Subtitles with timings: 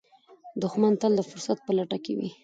[0.61, 2.29] دښمن تل د فرصت په لټه کې وي